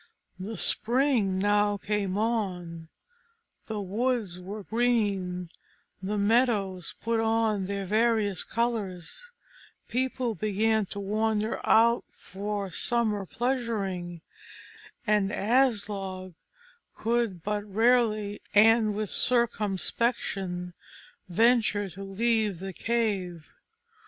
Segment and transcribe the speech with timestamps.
[0.39, 2.89] The spring now came on
[3.67, 5.51] the woods were green
[6.01, 9.29] the meadows put on their various colors,
[9.87, 14.21] people began to wander out for summer pleasuring,
[15.05, 16.33] and Aslog
[16.95, 20.73] could but rarely and with circumspection
[21.29, 23.49] venture to leave the cave.